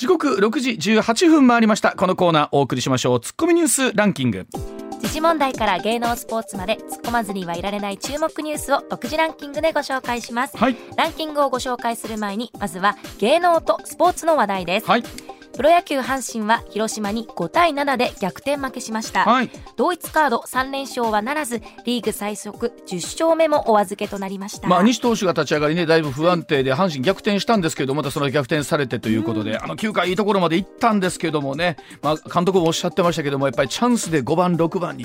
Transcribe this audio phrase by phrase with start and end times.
[0.00, 1.94] 時刻6時18分回りました。
[1.94, 3.20] このコーナーお送りしましょう。
[3.20, 4.46] ツッコミニュースランキング。
[4.98, 10.76] 時事問題から芸能スポーツまで突っ込まずにはいられない注目ニュースを独自ランキングでご紹介します、はい。
[10.96, 15.02] ランキングをご紹介する前にまずは芸能とスポーツの話題です、はい
[15.60, 19.50] プロ野球阪神は広島に5対7で逆転負けしました、はい。
[19.76, 22.94] 同一カード3連勝はならずリーグ最速10
[23.26, 35.04] 勝目もお預けとなりました、まあ、西投手が立ち上がりねだいぶ不安定で阪神逆転したんですけどまたその逆転されてということで、あの9回いいところまで行ったんですけどもね、まあ、監督もおっしゃってましたけどもやっぱりチャンスで5番6番に、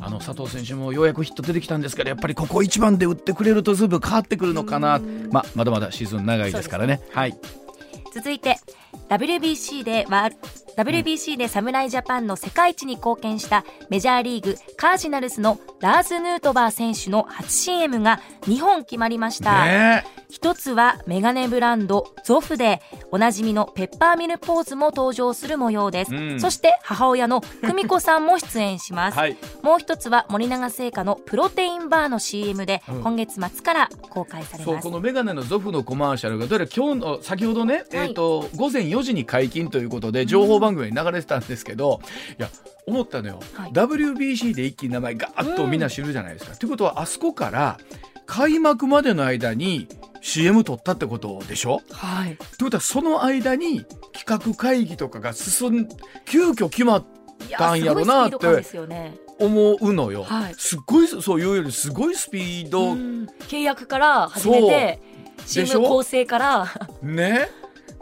[0.00, 7.00] あの佐藤選手もようやくヒット出てきたんですけどやっぱりここ1番で打ってくれるとずいぶん変わってくるのかな、まあ、まだまだシーズン長いですからね。
[7.12, 7.38] はい。
[8.12, 8.58] 続いて
[9.12, 10.36] WBC でワール
[10.76, 22.80] WBC で侍ジャパンの世界一に貢献したメジャーリーグカージナルスのラーズ・ヌートバー選手の初 CM が2本決まりました、ね一つはメガネブランドゾフで
[23.10, 26.40] おなじみのペッパーミルポーズも登場する模様です、うん。
[26.40, 29.36] そして母親の久美子さんも出演します、はい。
[29.62, 33.02] もう一つは森永製菓のプロテインバーの CM でうん。
[33.02, 42.00] 今月末から公開されます、このメガネのゾフのコマーシャルがどれ今日の先ほどね、えー、と午前4時に解禁ということで情報番組に流れてたんですけど、
[42.38, 42.48] いや
[42.86, 43.72] 思ったのよ、はい。
[43.72, 46.56] WBC で一気に名前ガーッとみんな知るじゃないですか。
[46.56, 47.78] ということはあそこから
[48.26, 49.88] 開幕までの間に
[50.20, 51.82] CM 撮ったってことでしょ？
[51.90, 52.36] はい。
[52.36, 55.88] ということはその間に企画会議とかが進ん
[56.24, 57.04] 急遽決まっ
[57.50, 58.36] たんやろなって
[59.38, 60.22] 思うのよ。
[60.22, 60.54] はい。
[60.56, 63.26] すっごいそういうよりすごいスピード、うん。
[63.48, 65.00] 契約から始めて
[65.44, 66.68] CM ょ構成から
[67.02, 67.48] ね？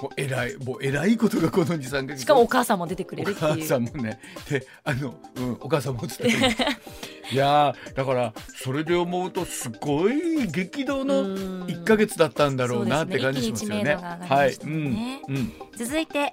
[0.00, 3.66] もう偉いもう偉いことがこの23か月しかもお母さんも出てくれるお母っていう。
[3.66, 6.30] さんもねであの、うん、お母さんも映ってる。
[7.32, 11.64] いやーだからそれで思うとすごい激動のうん。
[11.64, 13.84] 1か月だったんだろうなって感じしますよね。
[13.84, 13.96] ねね。
[14.28, 15.20] はい、うん。
[15.28, 15.52] うん。
[15.76, 16.32] 続いて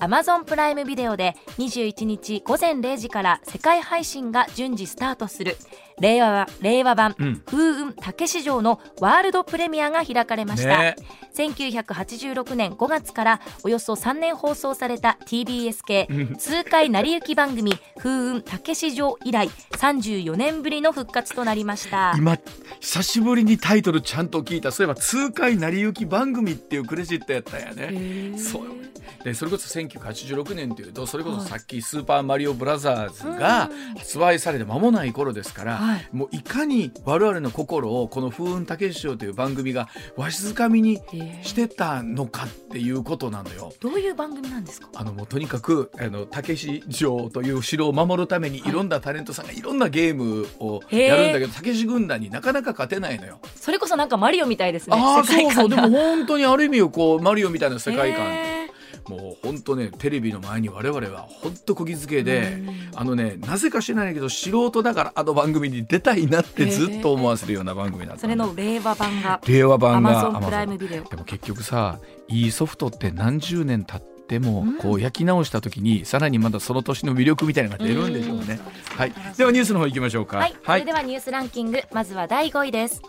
[0.00, 5.56] Amazon プライムビデオで21日午前0時から世界配信が順次スタートする。
[6.00, 7.42] 令和令和版、うん。
[7.44, 10.96] 風雲竹市場のワールドプレミアが開かれました、ね。
[11.36, 16.36] 1986年5月からおよそ3年放送された TBS 系うん。
[16.36, 22.14] 痛快成り行き番組風雲竹市場以来34年ぶりの復活となりました。
[22.16, 22.38] 今
[22.80, 24.72] 久しぶりにタイトルちゃんと聞いた。
[24.72, 28.38] そういえば痛快成り行き番組っていうクレジットやったんやね。
[28.38, 28.91] そう
[29.24, 36.08] でそれこそ1986年というとそれこそさっき「スーパーマリオブラザーズ」が発売されて間もない頃ですから、はい。
[36.12, 41.00] もういかに我々の心をこの「風雲竹師匠」という番組がわしづかみに
[41.42, 43.72] してたのかっていうことなのよ。
[43.80, 44.88] どういう番組なんですか？
[44.94, 48.72] あのもうとにかくあの竹市城という城を守るためにい。
[48.72, 53.38] ろんなタレントさんがいろんなゲームをやるんだけど竹市軍団になかなか勝てないのよ。
[53.54, 54.96] それこそなんかマリオみたいですね。
[54.98, 55.68] あそうそう。
[55.68, 58.61] でも本当にある意味こうマリオみたいな世界観
[59.08, 62.90] もう本当ねテレビの前に我々は本当こぎつけでうん。
[62.94, 70.30] あのねなぜか知らないけど素人だからあの番組に出たいなってずっと思わせるような番組だったそれの令和版が令和版が。
[70.32, 71.04] Amazon プライムビデオ。
[71.04, 71.98] でも結局さ
[72.28, 74.78] いいソフトって何十年経ってもうん。
[74.78, 78.60] こう焼き直した時にさらにまだその年の魅力みたいなのが出るんでしょうね。
[78.96, 80.38] はい、ではニュースの方行きましょうか。
[80.38, 81.82] はい、それではニュースランキング。
[81.92, 83.02] まずは第5位です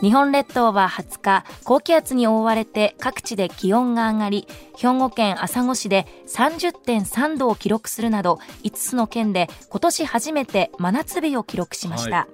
[0.00, 12.28] 日本列島は20日高気圧に覆われて各地で気温が上がり兵庫県朝来市で30.3度を記録するなど5つの県で今年初めて真夏日を記録しました、は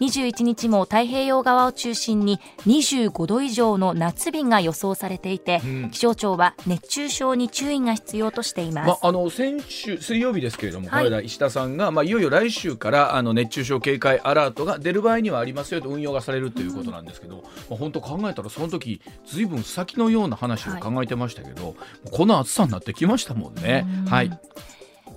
[0.00, 5.90] 21日も太平洋側を中心に25度以上の夏日が予想されていて、うん。
[5.90, 11.26] 気象庁は熱中症に注意が必要としています、まあ、あの先週水曜日ですけれども、はい。
[11.26, 21.76] 石田さんが、まあ、いよいよ来週からあの熱中症警戒アラートが出る場合にはありますよと運用がされるということなんですけど、まあ、本当考えたらその時ずいぶん先のような話を考えてましたけど、
[22.10, 23.86] この暑さになってきましたもんね。
[24.06, 24.10] うん。
[24.10, 24.30] はい、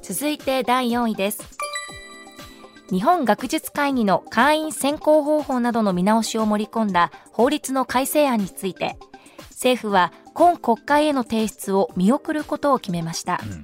[0.02, 1.63] 続いて第4位です
[2.92, 8.98] 日本学術会議の会員選考方法などの見直しを盛り込んだ法律の改正案について
[9.50, 13.64] 政府は今国会への提出を見送ることを決めました、うん。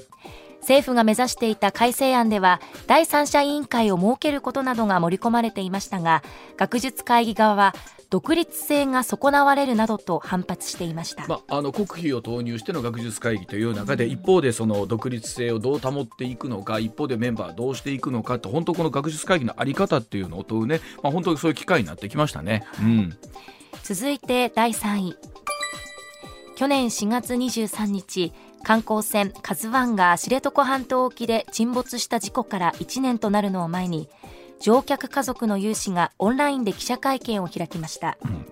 [0.61, 6.21] 政府が目指していた改正案では第三者委員会を設けることなどが盛り込まれていましたが
[6.57, 7.73] 学術会議側は
[8.09, 22.65] 独立性が損なわれるなどと反発していました、まあ、あの国費を投入しての学術会議という中で一方でその独立性をどう保っていくのか一方でメンバーどうしていくのかって本当この学術会議のあり方っていうのを問うね、まあ、本当にそういう機会になってきましたね。
[22.81, 23.17] うん。
[23.83, 25.17] 続いて第3位。
[26.55, 28.33] 去年4月23日
[28.63, 34.09] 観光船「カズワンが知床半島沖で沈没した事故から1年となるのを前に
[34.61, 38.45] 乗客家族の有志がオンラインで記者会見を開きました、ん。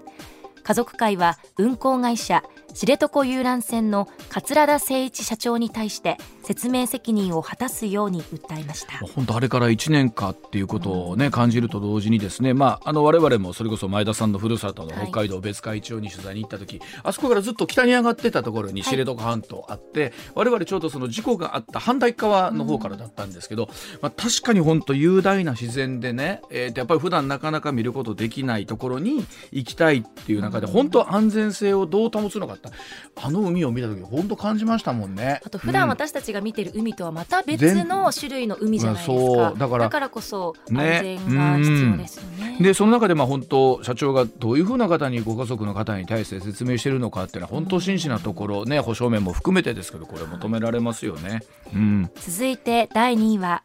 [0.63, 2.44] 家族会は運航会社
[2.77, 9.00] 知床遊覧船の桂田精一社長に対して説明責任を果たすように訴えました。
[9.00, 23.69] 本当あれから1年かっていうことをね、感じると同時にですね、まあ、あの我々もそれこそ前田さんのふるさとの北海道別海町に取材に行った時、はい、あそこからずっと北に上がってたところに知床半島あって、はい、我々ちょうどその事故があった反対側の方からだったんですけど、うん、
[24.03, 32.66] まあ、確かに本当雄大な自然でね、えー、やっぱり普段なかなか見ることできないところに行きたいっていう中で、本当安全性をどう保つのかって
[33.15, 35.41] あの海を見た時本当感じましたもんね。
[35.45, 39.15] あと普段私たちが見てる海とはまた別の種類の海じゃないですか？
[39.15, 42.51] そうだからだからこそ安全が必要ですよね。
[42.51, 51.41] ねでその中でまあ本当社長がどういうふうな方にご家族の方に対して説明しているのかっていうのは本当真摯なところね保証面も含めてですけどこれ求められますよね。
[51.73, 53.63] うん、続いて第2位は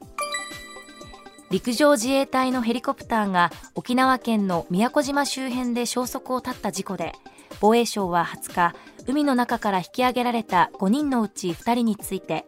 [1.50, 7.12] 陸上自衛隊のヘリコプターが沖縄県の宮古島周辺で消息を絶った事故で
[7.60, 8.74] 防衛省は20日
[9.06, 12.44] 海の中から引き上げられた5人のうち2人について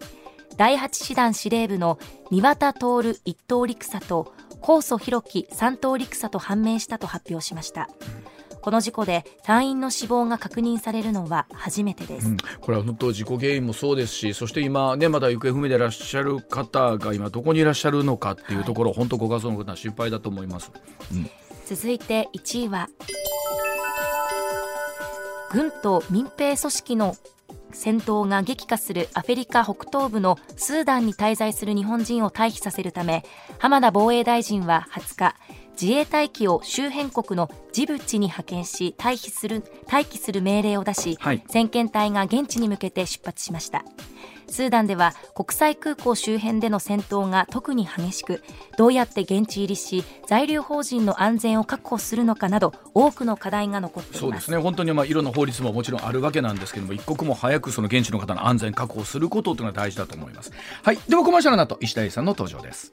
[0.57, 1.99] 第8師団司令部の
[2.31, 7.89] 三綿徹一等陸佐と高祖弘樹三等陸佐と判明したと発表しました。
[8.65, 20.73] この事故で隊員の死亡が確認されるのは初めてです、うん、これは本当事故原因もそうですしそして今ねまだ行方不明でいらっしゃる方が今どこにいらっしゃるのかっていうところ、はい、本当ご家族の方は心配だと思います、
[21.13, 21.29] うん、
[21.67, 22.89] 続いて1位は
[25.55, 27.17] 軍と民兵組織の
[27.71, 33.25] 戦闘が激化するアフリカ北東部のスーダンに滞在する日本人を退避させるため
[33.61, 35.37] 浜田防衛大臣は20日
[35.81, 43.85] 自衛隊機を周辺国のジブチに派遣し退避する待機する命令を出し、はい、先遣隊が現地に向けて出発しました
[44.49, 48.43] スーダンでは国際空港周辺での戦闘が特に激しく
[48.77, 54.21] どうやって現地入りし在留邦人の安全を確保するのかなど多くの課題が残っています。
[54.21, 54.59] そうですね。
[54.59, 60.53] 本当にまあいろんな法律ももちろんあるわけなんですけども一刻も早くその現地の方の安全確保することというのが大事だと思います。
[60.83, 60.99] はい。
[61.09, 62.93] ではコマーシャルの後石田英さんの登場です。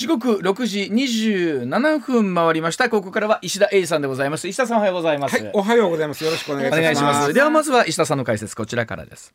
[0.00, 2.88] 時刻六時二十七分回りました。
[2.88, 4.48] ここからは石田英さんでございます。
[4.48, 6.24] 石田さんおはようございます、はい、おはようございます。
[6.24, 7.34] よろしくお願いします。
[7.34, 9.34] ではまずは石田さんの解説こちらからです。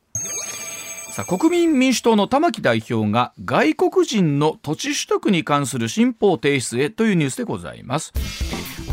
[1.11, 8.11] さあ国民民主党の玉木代表が外国人の土地取得に関する新法提出へというニュースでございます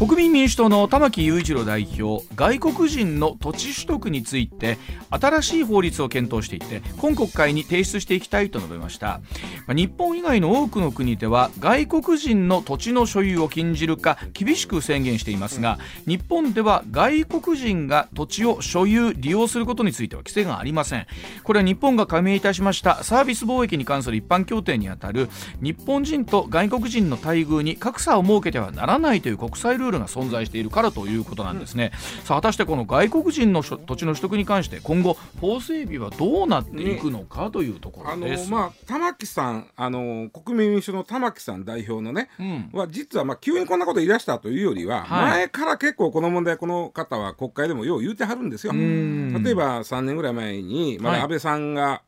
[0.03, 4.77] 国民民主党の玉木雄一郎代表外国人の土地取得について
[5.11, 9.21] 新しい法律を検討していて今国会に提出していきたいと述べました。
[9.69, 21.07] 日本以外の多くの国では外国人の土地の所有を禁じるか厳しく宣言していますが日本では外国人が土地を所有利用することについては規制がありません。
[21.45, 25.29] これは日本が加盟いたしましたサービス貿易に関する一般協定にあたる
[25.61, 48.73] 日本人と外国人の待遇に格差を設けてはならないという国際ルールルが存在しているからということなんですね、うん、さあ果たしてこの外国人の土地の取得に関して今後法整備はどうなっていくのかというところです、ね、あのまあ玉木さんあの国民民主の玉木さん代表のね、うん、は実はまあ急にこんなこと言い出したというよりは、はい、前から結構この問題この方は国会でもよう言うてはるんですよ。
[48.73, 52.03] 例えば3年ぐらい前に、まあ、安倍さんが、は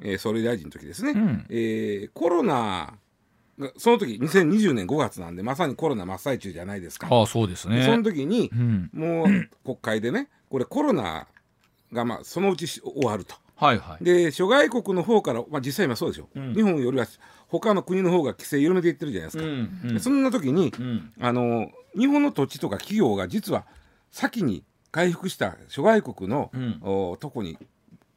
[0.00, 2.94] い、えー、総理大臣の時ですね、うん、えー、コロナ
[3.76, 7.08] その時2020年5月なんでまさにコロナ真っ最中じゃないですか。
[7.10, 7.84] あそうですね。
[7.84, 9.26] その時に、うん、もう
[9.64, 11.26] 国会でねこれコロナ
[11.92, 13.34] がまあそのうち終わると。
[13.56, 17.06] はいはい、で諸外国の方から、まあ、実際今そうですよ、うん、日本よりは
[17.48, 23.64] 他の国の方が規制緩めていってるじゃないですか、うんうん、そんな時に、うん、あの日本の土地とか企業が実は
[24.10, 27.58] 先に回復した諸外国の、うん、おとこに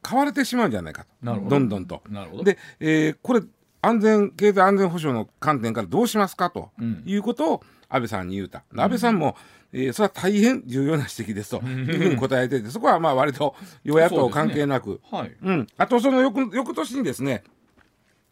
[0.02, 1.08] 買われてしまうんじゃないかと。
[1.22, 1.60] ど。
[1.60, 2.02] んどんと。
[2.42, 3.42] で、えー、これ
[3.82, 6.70] 安全経済安全保障の観点からどうしますかと
[7.06, 9.36] いうことを安倍さんに言うた、うん、安倍さんも、
[9.72, 15.18] えー、それは大変重要な指摘ですというふうに答えててそこはまあ割と与野党関係なく、ね。
[15.18, 15.36] はい。
[15.42, 17.42] うん、あとその翌翌年にですね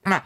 [0.04, 0.24] まあ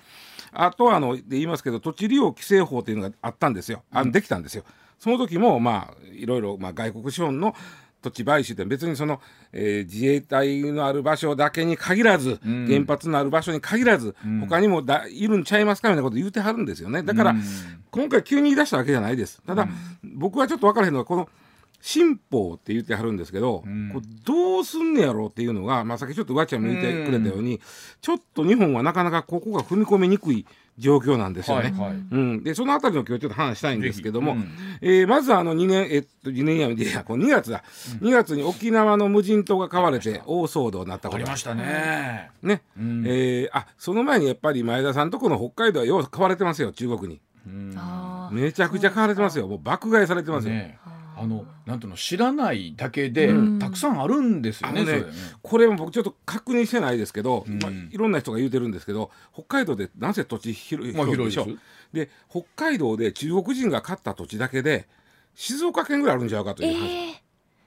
[0.52, 4.64] あとはあので言いますけど土地利用規制法というのがあったんですよ、あできたんですよ。
[4.98, 7.54] その時もまあいろいろまあ外国資本の
[8.02, 9.20] 土地買収って別にその、
[9.52, 17.42] えー、自衛隊のある場所だけに限らず、うん、原発のある場所に限らず、うん、他にもだいるんちゃいますかみたいなこと言うてはるんですよねだから、うん、
[17.90, 19.68] 今回急に言い出したわけじゃないですただ、
[20.02, 21.28] 僕はちょっと分からへんのはこの
[21.84, 23.90] 新法って言ってはるんですけど、うん。
[23.92, 27.60] これどうすんねやろうっていうのが、まあ、さっきちょっとわちゃんも言ってくれたように、
[28.00, 30.46] ちょっと日本はなかなかここが踏み込みにくい
[30.78, 31.72] 状況なんですよね。
[31.72, 31.94] はいはい。
[31.94, 34.46] うん、でそのあたりの今日ちょっと話したいんですけども、ぜひ
[34.82, 37.64] えーまずあの2年えっと2年やめていやこの2月だ、
[38.00, 42.30] 2月に沖縄の無人島が買われて大騒動になったことありましたね。
[42.44, 43.04] ね、うん。
[43.06, 47.20] えーあその前にやっぱり前田さんとこの北海道はよう買われてますよ中国に。
[48.30, 49.48] めちゃくちゃ買われてますよ。
[49.48, 50.78] もう爆買いされてますよ、ね
[51.22, 54.84] あのなんていうの知らないだけで、うんたくさんあるんですよね。
[54.84, 55.04] ね
[55.40, 61.46] これも僕ちょっと確認してないですけど、うんまあ、いろんな人が言うてるんですけど北海道でなぜ土地広いまあ広いでしょ
[61.92, 64.88] で北海道で中国人が買った土地だけで
[65.36, 67.22] 静岡県ぐらいあるんちゃうかという話、ええ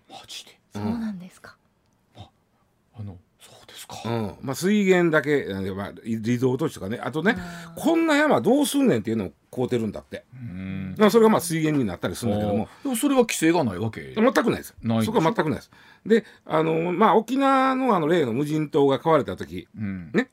[0.09, 0.59] マジで。
[0.73, 1.55] そうなんですか。
[3.87, 4.09] ですか。
[4.09, 4.35] うん。
[4.41, 6.99] まあ、水源だけ、えーまあ、リリゾート地とかね。
[7.01, 7.35] あとね
[7.75, 10.95] こんな山どうすんねんっていうのを買うてるんだって、うん。
[10.97, 12.67] まあ、それがまあ水源になったりするんだけども。
[12.83, 14.13] でもそれは規制がないわけ？
[14.15, 14.75] 全くないです。
[14.81, 15.71] ないそこは全くないです。
[16.05, 20.11] であのまあ沖縄のあの例の無人島が買われた時うん。
[20.13, 20.29] ね。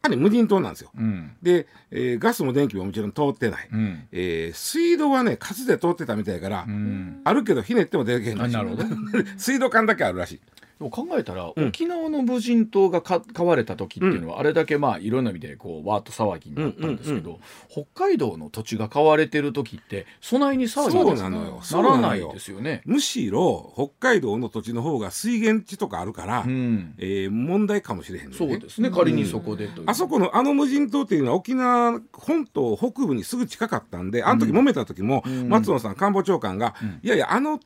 [0.00, 0.90] あれ無人島なんですよ。
[0.96, 1.32] うん。
[1.42, 4.08] で、えーガスも電気ももちろん通ってない、うん。
[4.12, 7.20] えー水道はね数で通ってたみたいから、うん。
[7.24, 8.56] あるけどひねっても出てけへんらしい。
[9.38, 10.36] 水道管だけあるらしい。
[10.36, 10.42] で
[10.78, 11.68] も考えたら、うん。
[11.68, 21.60] 沖縄の無人島がか買われた時っていうのは、あれだけまあいろんな意味でこうわーっと騒ぎになったんですけど、北海道の土地が買われてる時って備えに騒ぎそうになのよ。
[21.70, 22.82] ならないですよね。
[22.84, 28.36] むしろ北海道の土地の方が水源地とかあるから、うん、えー問題かもしれへんね。
[28.36, 29.86] そうですね、仮にそこでという。
[29.86, 35.48] あそこのあの無人島っていうのは沖縄本島北部にすぐ近かったんであの時揉めた時も、うん。
[35.48, 37.00] 松野さん官房長官が、うん。
[37.02, 37.60] いやいやあの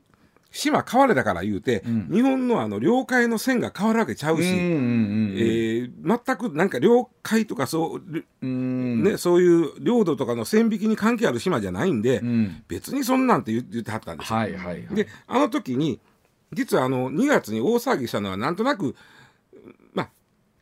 [0.53, 4.75] 島変われたから言うて、うん日本のあの領海の線が変わるわけちゃうし、うんうんう
[5.33, 5.93] んえー
[6.27, 14.39] 全くなんか領海とかそう、うんね、そういう領土とかの線引きに関係ある島じゃないんで、うん別にそんなんて言言ってはったんですよ。
[14.39, 14.95] はいはいはい。
[14.95, 16.01] であの時に
[16.53, 18.95] 実はあの2月に大騒ぎしたのはなんとなくまあ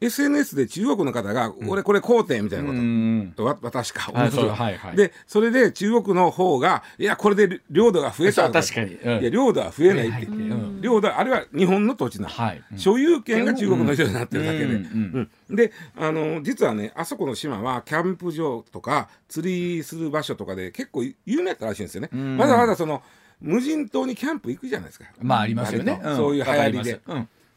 [0.00, 4.96] SNS で中国の方が「俺これ買うてん」みたいなうこと、私か、同じよはいはい。
[4.96, 8.94] でそれで中国の方が「いやこれで領土が増えた確かに。
[8.94, 9.20] うん。
[9.20, 10.80] いや領土は増えないって、うん。
[10.80, 12.62] 領土はあれは日本の土地なの、はい。
[12.72, 12.78] うん。
[12.78, 22.36] 所有権が中国の人になってるだけで、うんであの実はねあそこの島はキャンプ場とか釣りする場所とかで結構有名だったらしいんですよね、うん。
[22.38, 23.02] わざわざその
[23.40, 25.06] 無人島にキャンプ行くじゃないですか。
[25.20, 26.00] まあありますよね。
[26.02, 27.00] そういう流行りで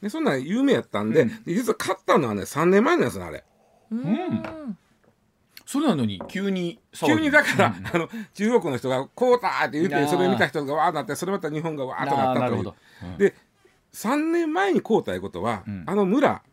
[0.04, 3.46] でそんなん有名やったんで,、で実は買ったのはね3年前なんですよあれ。
[3.90, 4.78] うん。
[5.66, 12.44] それなのに急に急にだから、あの中国の人が「こうだ!」って言ってそれ見た人がわーなってそれまた日本がわーっとなったという。
[12.44, 12.76] あーなるほど。
[13.04, 13.18] うん。
[13.18, 13.34] で
[13.94, 15.84] 3年前に買うたいうことは、うん。
[15.88, 16.44] あの村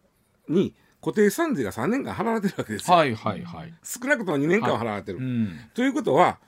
[0.48, 3.74] に固定資産税が3年間払われてるわけですよ、はいはいはい。
[3.82, 5.58] 少なくとも2年間は払われてる、うん。
[5.74, 6.38] ということは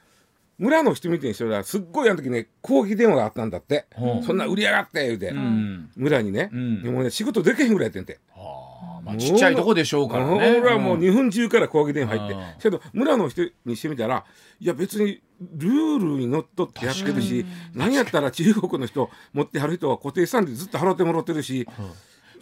[0.59, 3.87] 村の人見てにしてはすっごいあの時ね抗議電話があったんだって、
[4.25, 5.91] そんな売り上がって言うて、うん。
[5.97, 6.83] 村にね、うん。
[6.83, 8.21] でもね仕事できへんぐらいやってんて。
[9.05, 10.61] まあちっちゃいとこでしょうからね。
[10.61, 14.25] 俺はもううん日本中から抗議電話入って、けど村の人にしてみたら
[14.61, 15.21] いや別に
[15.57, 17.45] ルールにのっとってやってるし
[17.75, 21.67] 何やったら中国の人持ってはる人は固定資産税ずっと払ってもらってるし、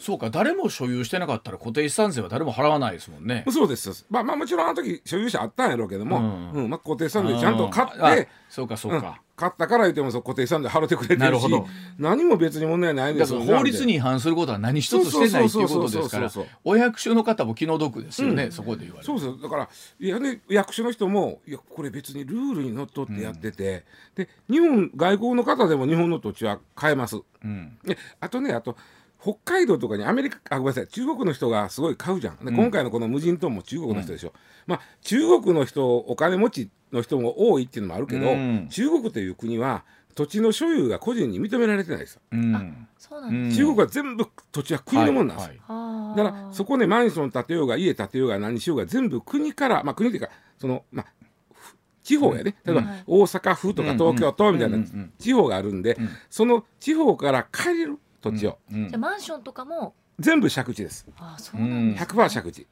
[0.01, 3.45] そうか誰も所有してなかったら固定資産税は誰も払わないですもんね。
[3.51, 4.05] そうです。
[4.09, 6.63] まあまあもちろんあの時所有者あったんやろうけども、うん。
[6.63, 6.69] うん。
[6.69, 8.27] まあ、固定資産税ちゃんと買あって。
[8.49, 9.01] そうかそううん。
[9.01, 9.21] か。
[9.35, 11.67] 買ったから言ってもそう固定資産税払ってくれてるしなるほど。
[11.97, 13.39] 何も別に問題ないんですよ。
[13.39, 16.31] だから法律に違反することは何一つしてないっていうことですから
[16.63, 19.05] お役所の方も気の毒ですよね、そこで言われる。
[19.05, 19.39] そうそう。
[19.41, 23.83] だからいや、ね、役所の人もいやこれ別にルールにのっとってやってて、
[24.15, 27.17] で日本外国の方でも日本の土地は買えます。
[27.43, 27.77] うん。
[27.83, 28.75] であとねあと
[29.21, 30.87] 北海道とかにアメリカあごめんなさい。
[30.87, 32.37] 中国の人がすごい買うじゃん。
[32.43, 34.33] で、今回のこの無人島も中国の人でしょ、
[34.65, 38.67] まあ中国の人お金持ちの人も多いっていうのもあるけど、うん。
[38.69, 39.85] 中国という国は
[40.15, 42.87] 土地の所有が個人に認められてないですよ、うん。
[42.97, 43.57] そうなんです。
[43.57, 45.47] 中国は全部土地は国のもんなんです。
[45.47, 45.77] よ、はい。
[45.77, 46.17] はい。
[46.17, 51.05] だからそこでマンション建てようが家建てようが何しようが全部国からまあ国っていうかそのまあ
[51.53, 52.55] ふ地方やね。
[52.65, 55.97] 例えばはい大阪府とか東京都みたいなうんうんうん地方があるんでん。
[56.29, 58.57] その地方から借りる土地を。
[58.71, 59.93] うんじゃあマンションとかも。
[60.19, 61.07] 全部借地です。
[61.17, 62.05] あーそうなんです。
[62.05, 62.67] 100%借地。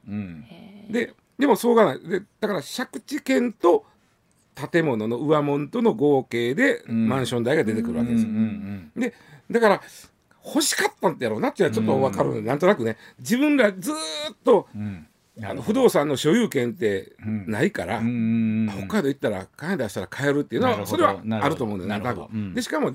[0.90, 2.00] ででもそうがない。
[2.00, 3.84] でだから借地権と
[4.72, 7.08] 建物の上門との合計でん。
[7.08, 8.24] マンション代が出てくるわけです。
[8.24, 9.14] うんうんで
[9.50, 9.82] だから
[10.44, 12.96] 欲しかったんだろうなっていうのはちょっと分かる、なんとなくね。
[13.18, 14.68] 自分らずーっと
[15.42, 22.28] あの不動産の所有権ってないから、北海道行ったら金出したら買えるっていうのはそれはあると思うんだよなんとなくなるほど。
[22.32, 22.54] うん。
[22.54, 22.94] でしかも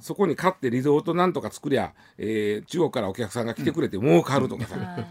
[0.00, 5.06] そこに買ってリゾートなんとか作りゃ、えー中国からお客さんが来てくれて儲かるとかさ、はい。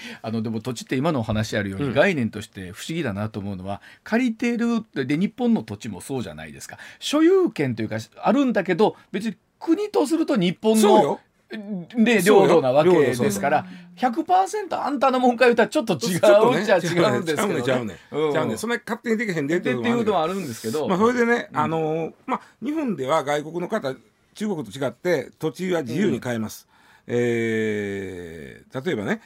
[0.22, 6.78] あのでも土地って今のお話あるように、概念として不思議だなと思うのは借りてるで日本の土地もそうじゃないですか。
[6.98, 11.20] 所有権というかあるんだけど別に国とすると日本のそうよ。
[11.50, 13.66] で領土なわけですから
[13.96, 16.62] 100%あんたのもんか言うたらちょっと違うちょっとね。
[16.62, 17.62] っちゃ違うんですけどね。
[17.62, 17.94] ちゃうね。
[18.02, 18.26] ちゃうね。
[18.26, 18.32] うん。
[18.32, 18.56] ちゃうね。
[18.58, 23.94] そんな勝手にできへんでってていうのはあるんですけど、まあ、それでね、あのーまあ、日本では外国の方
[24.38, 26.68] 中国と違って土地は自由に買えます、
[27.08, 29.20] えー例えばね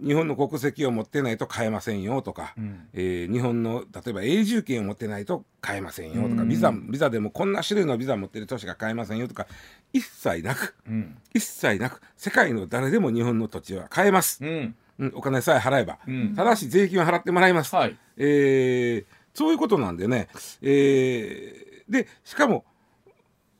[0.00, 2.88] 日本の国籍を持ってないと買えませんよとか、ん。
[2.92, 6.48] えー日本の例えば永住権を持ってないと買えませんよとか、うん。
[6.48, 9.46] ビザビザでもこんな種類のビザ持ってる人しか買えませんよとか
[9.92, 11.16] 一切なくうん。
[11.32, 14.74] 一切なく世界の誰でも日本の土地は買えます、うん。
[14.98, 16.34] うん、お金さえ払えば、うん。
[16.34, 17.96] ただし税金は払ってもらいます、はい。
[18.16, 20.28] えーそういうことなんでね、
[20.60, 22.64] えーでしかも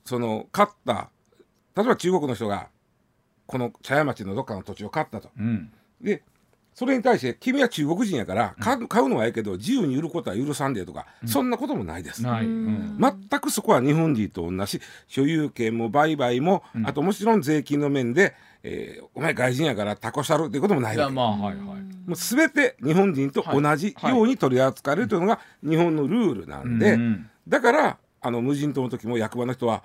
[0.04, 1.10] その買った
[1.76, 2.68] 例えば中国の人が
[3.46, 5.30] この茶屋町のどっかの土地を買ったと。
[5.38, 5.72] うん。
[6.00, 6.22] で
[6.74, 12.26] それに対して君は中国人やから買う買うのはええけど自由に売ることは許さんでとか、そんなこともないです。
[12.26, 12.96] ううん。
[12.96, 14.80] ん全くそこは日本人と同じ。
[15.06, 16.86] 所有権も売買も、うん。
[16.86, 21.14] あともちろん税金の面で、えーお前外人やからタコしたるっていうこともないいわけ。
[21.14, 21.56] やまあはいはい。
[22.06, 27.30] もう全て日本人と同じように取り扱われるというのが日本のルールなんで、うん。
[27.46, 29.82] だからあの無人島の時も役場の人は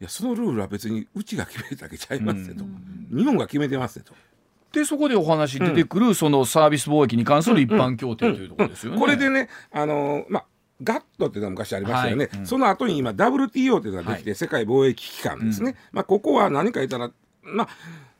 [0.00, 2.64] いやそのルールは別にうちが決めただけちゃいますよと、
[3.16, 4.14] 日本が決めてますよと。
[4.72, 8.98] でそこでお話出てくる、そのサービス貿易に関する一般協定というところですよね。
[8.98, 10.44] これでね、あのーまあ、
[10.82, 12.38] ガットっていうのが昔ありましたよね、はい。
[12.40, 17.10] うんその後に今 WTO というのができて、は世界貿易機関ですね、まあ、ここは何か言ったら、
[17.42, 17.68] まあ、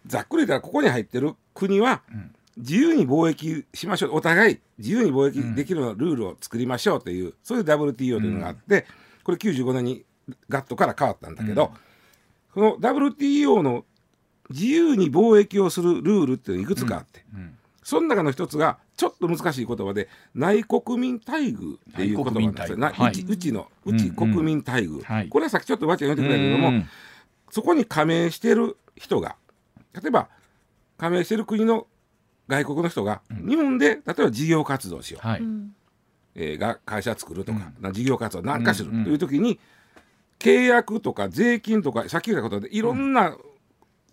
[0.07, 2.33] ざっくり言ったらここに入ってる国はん。
[2.57, 4.17] 自由に貿易しましょう。
[4.17, 8.85] お互い自由に貿易できるルールを作りましょうという、そういう WTO というのがあって、
[9.29, 10.07] これ95年に
[10.49, 11.71] ガットから変わったんだけど、
[12.55, 13.85] この WTO の
[14.49, 22.77] 自由に貿易をするルールっていうのがいくつかあって、うんその中の一つがちょっと難しい言葉で内国民待遇っていう言葉なんですよ。
[22.77, 23.03] な内国民待遇。
[23.03, 23.13] はい。
[23.13, 24.05] うちうちのううんうん。
[24.05, 25.29] ち国民待遇、はい。
[25.31, 26.89] これはさっきちょっとわちゃ言ってくれたけども、うん。
[27.51, 29.37] そこに加盟してる人が
[29.95, 30.29] 例えば
[30.99, 31.87] 加盟してる国の
[32.47, 35.43] 外国の人が、日本で例えば事業活動しよう、はい、
[36.41, 39.59] えーが会社作るとか、な事業活動なんかするうんうんという時に、
[40.39, 43.37] 契約とか税金とかさっき言ったことでいろんな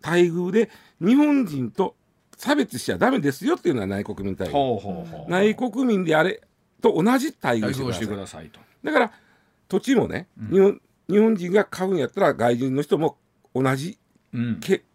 [0.02, 1.96] 待遇で日本人と
[2.36, 5.30] 差別しちゃダメですよっていうのは内国民待遇。
[5.30, 6.42] 内国民であれ
[6.82, 8.60] と同じ待遇してくださいと。
[8.84, 9.12] だから
[9.68, 13.18] 土地もね、日本日本人が買うんやったら外人の人も
[13.54, 14.00] 同じ
[14.34, 14.60] うん。
[14.60, 14.86] けか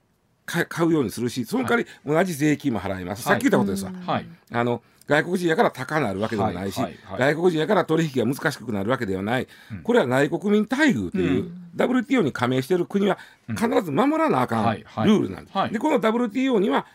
[0.68, 4.26] 買うようにするしその代わり同じ税金も払います、さっき言ったことですわ、はい。
[4.52, 6.92] あの外国人やから高なるわけでもないし、はい。
[7.04, 7.20] はい。
[7.20, 9.48] はい外国人やから取引が難しくなるわけではない、
[9.82, 15.72] これは内国民待遇という、WTO に加盟している国は必ず守らなあかんルールなんです、はい。
[15.72, 16.86] でこの WTO には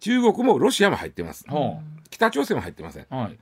[0.00, 1.44] 中国もロシアも入ってます。
[1.48, 3.06] ほ北朝鮮も入ってません。
[3.10, 3.38] うはい。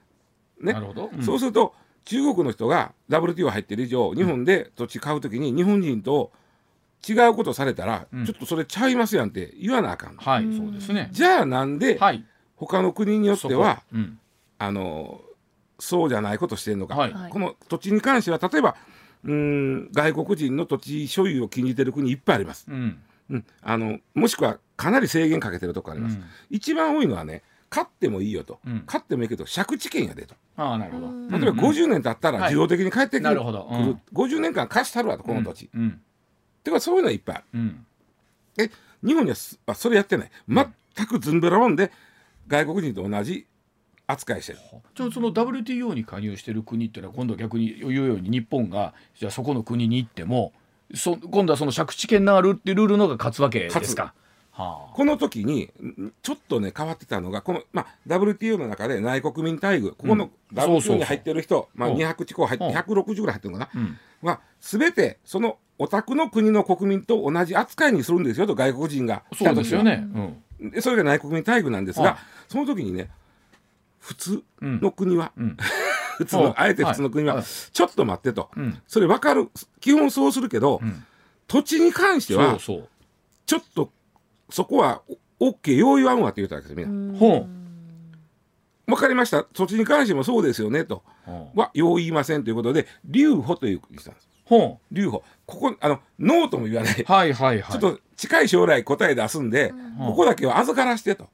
[0.62, 0.74] ね。
[0.74, 1.10] なるほど。
[1.12, 1.22] うん。
[1.22, 6.32] そうすると中国の人が WTO 入ってる以上日本で土地買うときに日本人と
[7.08, 8.26] 違うことされたら、うん。
[8.26, 10.44] ちょっとそれちゃいますやんって言わなあかん、はい。
[10.56, 11.08] そうですね。
[11.12, 12.24] じゃあなんではい。
[12.56, 14.18] 他の国によっては、うん。
[14.58, 15.22] あの
[15.78, 17.12] そうじゃないことしてるのか、はい。
[17.12, 17.30] はい。
[17.30, 18.76] この土地に関しては例えば
[19.24, 22.98] うーん外国人の土地所有を禁じてる国いっぱいあります、うん。
[23.30, 26.24] うん、あのもしくはかなり制限かけてるとこあります、うん。
[26.50, 28.82] 一番多いのはね買ってもいいよと、うん。
[28.86, 30.34] 買ってもいいけど借地権やでと。
[30.56, 31.06] ああなるほど。
[31.06, 31.28] うん。
[31.28, 32.48] 例えば50年経ったらはい。
[32.48, 33.68] 自動的に帰ってくる,、なるほど。
[33.70, 33.84] うん。
[33.84, 36.00] 来る50年間貸したるわとこの土地、うん
[36.62, 37.44] てかそういうのはいっぱいある。
[37.54, 37.86] うん。
[38.58, 38.70] え
[39.04, 40.30] 日本にはすあそれやってない。
[40.48, 41.90] 全くずんべらもんで
[42.48, 43.46] 外国人と同じ
[44.06, 44.58] 扱いしてる。
[44.94, 50.52] じゃあその WTO に加入している国っていうのは今度は逆に言うように日本がじゃあそこの国に行っても
[50.94, 54.14] そ今度はその借地権のあるっていうルールのが勝つわけですか。
[54.52, 54.94] はあ。
[54.94, 62.72] この時にんちょっとね変わってたのがこの、まあ、WTO の中で内国民待遇ここの WTO に入ってる人、まあ、うん200地方入ってうん。
[62.74, 63.98] 160ぐらい入ってるのかな、うん。
[64.22, 69.22] は全てそのお宅の国の国民と同じ扱いにするんですよと外国人が。
[69.32, 70.04] 来そうた時はですよね。
[70.60, 70.70] うん。
[70.70, 73.08] でそれが内国民待遇なんですはいがその時にね
[73.98, 75.56] 普通うんの国は、うん。
[76.18, 76.44] 普通はい。
[76.46, 77.44] のあえて普通の国は、はい。
[77.44, 78.78] ちょっと待ってと、うん。
[78.86, 79.48] それ分かる
[79.80, 81.04] 基本そうするけど、ん。
[81.46, 82.88] 土地に関してはそうそう。
[83.46, 83.90] ちょっと
[84.50, 85.02] そこは
[85.38, 87.18] お OK よう言わんわって言うたわけですみんな。
[87.18, 87.46] ほ
[88.86, 89.44] 分かりました。
[89.44, 91.02] 土地に関してもそうですよねと。
[91.24, 94.28] ほはよう言いませんということで留保というにしたんです。
[94.44, 95.22] ほ留保。
[95.46, 97.72] ここあのノーとも言わない、はいはいはい。
[97.72, 101.24] ちょっと近い将来答え出すんで、ここだけは預からしてと。
[101.24, 101.30] ほ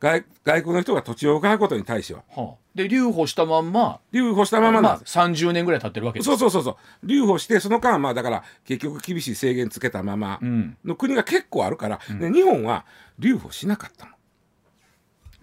[0.00, 2.20] 外外国の人が土地を買うことに対しては。
[2.20, 2.76] うほう。
[2.76, 6.26] で留保したまんま留保したまままあなんです、30年ぐらい経ってるわけです。
[6.26, 6.76] そうそうそうそう。
[7.06, 10.76] 留保してその間まあだから結局厳しい制限つけたままうん。
[10.84, 12.84] の国が結構あるから、で日本は
[13.18, 14.12] 留保しなかったの。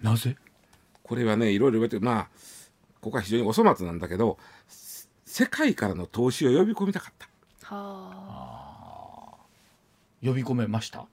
[0.02, 0.36] なぜ？
[1.04, 2.28] これはねいろいろ言われてまあ
[3.02, 4.38] ここは非常にお粗末なんだけど
[5.26, 7.28] 世界からの投資を呼び込みたかった。
[7.76, 9.38] は
[10.24, 11.06] 呼び込めました？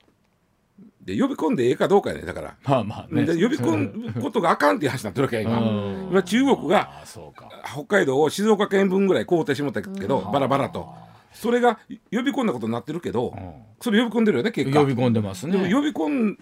[1.14, 3.24] で呼び込んでええかどうかやねだから、まあまあね。
[3.24, 5.58] で呼び込むことがあかんっていう話になってるわけや今。
[5.58, 6.08] うん。
[6.10, 7.48] 今中国があそうか。
[7.72, 10.88] 北海道を静岡県分ぐらい買うてしまったけど、バラバラと。
[11.32, 11.78] それが
[12.10, 13.34] 呼び込んだことになってるけど、
[13.80, 14.80] それ呼び込んでるよね結果。
[14.80, 15.52] 呼び込んでますね。
[15.52, 16.38] でも呼び込ん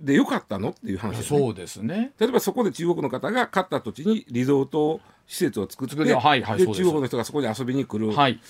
[0.00, 1.38] でよかったのっていう話ですね。
[1.40, 2.12] そうですね。
[2.18, 8.40] 例えばそこで中国の方が買った土地にリゾート施設を作ってはいはいで中国の人がそこに遊びに来る、はい。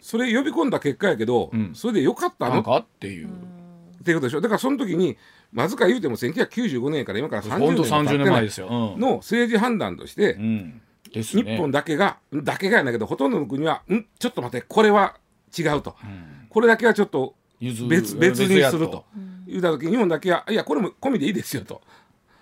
[0.00, 1.70] それ呼び込んだ結果やけど、ん。
[1.74, 2.62] それでよかったの？
[2.62, 3.30] かっていう
[4.08, 4.40] ていうことでしょ？
[4.40, 5.18] だからその時に
[5.52, 9.00] まずか言うても1995年から今から30本当年も経って30年ない前ですよ、うん。
[9.00, 10.80] の政治判断として、うん。
[11.12, 14.04] です日ね本だけがだけがやないけどほとんどの国はん？
[14.18, 15.16] ちょっと待ってこれは
[15.58, 15.94] 違うと、
[16.48, 19.04] これだけはちょっと別別にやすると。
[19.46, 21.80] 言うた時に日本だけはいやこれも込みでいいですよと。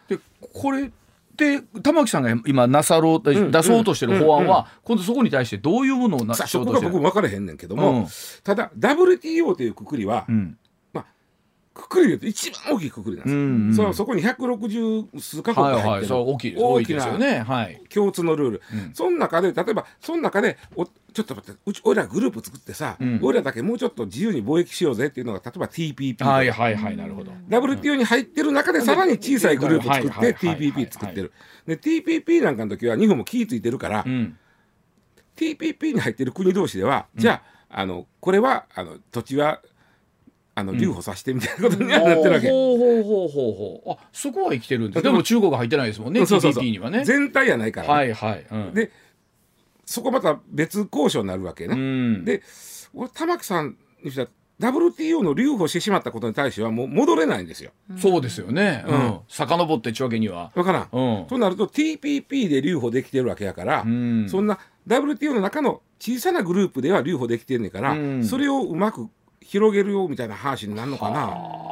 [0.09, 0.91] でこれ
[1.37, 8.07] で玉木さんが今なさろう、ん出そうとしてる法案は、うん今度そこに対してどういうものをなさそうこが僕分からへんねんけども、うん。
[8.43, 10.59] ただ WTO というくくりは、うん
[11.77, 13.39] くくりで言うと一番大きいくくりなんですよ。
[13.39, 13.95] うんうん。
[13.95, 15.83] そこに160数カ国はいはい。
[15.83, 17.83] 入ってる、大きいです多大きなねはい。
[17.93, 18.95] 共通のルール、うん。
[18.95, 23.21] その中で例えばその中でおちょっと待ってうち俺らグループ作ってさ、うん。
[23.23, 27.33] 俺らだけもうちょっと自由に貿易しようぜっていうのが例えば TPP はいはいはいなるほど。
[27.49, 31.33] WTO に入ってる中でさらに小さいグループ作って TPP 作ってる。
[31.67, 34.39] で TPP なんかの時は日本も気ぃついてるから、うん、
[35.37, 39.61] TPP に入ってる国同士では、じゃああのこれはあの土地は
[40.59, 42.49] あの留保させてみたいなことにはなってるわけ。
[42.49, 47.05] ほうほうほうほうほうあそこは生きてるんですでも中国は入ってないですもんねそうそうそう TPP にはね。
[47.05, 48.91] 全体やないからね、はいはい、うん、で
[49.85, 51.75] そこまた別交渉になるわけね。
[51.75, 52.25] うん。
[52.25, 52.43] で
[52.95, 54.29] 俺玉木さんにしたら
[54.73, 57.73] WTO の留保してしまったことに対してはもう戻れないんですよ。
[57.99, 58.99] そうですよね、ううん。
[58.99, 60.51] ん、遡ってっちゅうわけには。
[60.55, 60.89] わからん。
[60.91, 61.27] うん。
[61.27, 64.27] となると TPP で留保できてるわけやから、うん。
[64.31, 68.25] そんな WTO の中の小さなグループでは留保できてんねんから、うん。
[68.25, 69.09] それをうまく
[69.47, 71.67] 広げるよみたいな話になるのかな。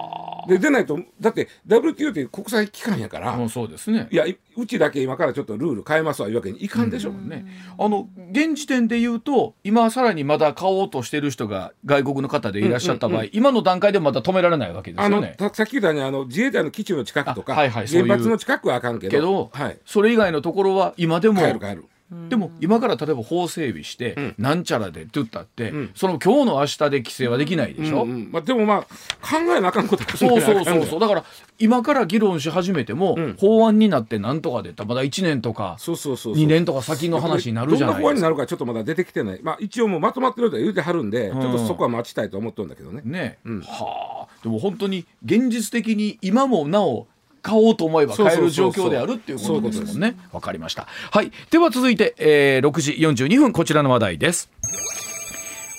[0.46, 7.10] ででないとだって WTO って国際機関やから、うんそうですねいやいうちだけ今からちょっとルール変えますわいうわけにいかんでしょ。
[7.12, 7.44] ね、
[7.78, 15.34] あの現時点で言うと今さらにまだ買おうとしてる人が外国の方でいらっしゃった場合、今の段階でまだ止められないわけですあのよね。
[15.38, 21.86] たさっき言ったようにあの自衛隊の基地の近くとか、あはいはい原発の近くはあかんけどけど、はい、それ以外のところは今でも帰る帰る。
[22.28, 24.34] でも今から例えば法整備して、ん。
[24.38, 25.90] なんちゃらでって言ったって、ん。
[25.94, 28.82] その今日の明日で規制はできないでしょ、うんうんまあ、でもまあ
[29.26, 31.00] 考えなあかんことそうそうそうそう。
[31.00, 31.24] だから
[31.58, 33.34] 今から議論し始めても、ん。
[33.38, 36.44] 法案になってなんとかでまだ1年とかそうそうそうそう。
[36.44, 38.28] 2年とか先の話になるじゃないどんな法案ですか。
[38.28, 39.40] になるかちょっとまだ出てきてない。
[39.42, 43.00] まあ一応もうまとまってるとは言うてはるんで、ちょっとそこは待ちたいと思ってるんだけどね。
[43.04, 43.60] ね、うん。
[43.62, 44.34] はあ。
[44.42, 47.06] でも本当に現実的に今もなお
[47.44, 50.16] 買おうと思えば買える状況であるっていうことですもんね。
[50.32, 50.88] わかりました。
[51.12, 51.30] はい。
[51.50, 52.92] では続いて、えー、6時
[53.26, 54.50] 42分こちらの話題です。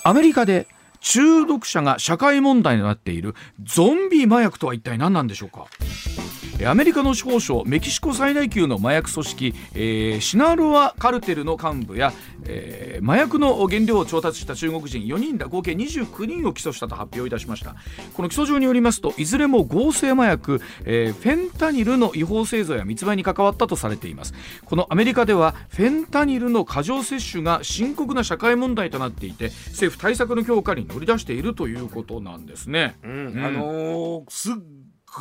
[0.03, 0.67] アメリカで
[1.01, 5.65] 中毒者が社会問題になっているゾンビ麻薬とは一体何なんでしょうか？
[5.81, 12.13] えーアメリカの司法省メキシコ最大級の麻薬組織、えーシナロアカルテルの幹部や、
[12.45, 17.75] えー麻薬の原料を調達した中国人4人ら合計29人を起訴したと発表いたしました。
[18.13, 24.33] この起訴状によりますといずれも合成麻薬、えーフェンタニルの違法製造や密売に関わったとされています。
[24.63, 33.45] このアメリカではフェンタニルの過剰摂取が深刻な社会問題となっていて政府対策の強化に乗り出しているということなんですね、うんうん。
[33.45, 34.55] あのーすっ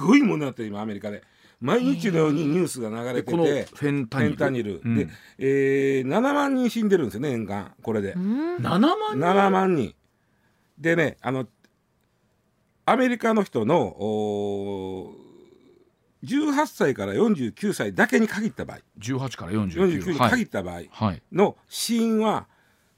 [0.03, 1.23] ごいものになってる今アメリカで。
[1.61, 4.31] 毎日のようにニュースが流れてて、このフェンタニル。
[4.31, 4.97] フェンタニル、うん。
[4.97, 9.95] で、えー、7万人死んでるんですよね年間これで、7万人？7万人。
[10.79, 11.47] でねあの
[12.85, 18.79] アメリカの人のおー18歳から49歳だけに限った場合。
[18.99, 20.31] 18から49 49にはい。
[20.31, 21.23] 限った場合はい。
[21.33, 22.47] の死因は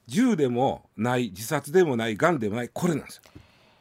[0.07, 3.23] 銃でもない自殺でもないがんでもないこれなんですよ。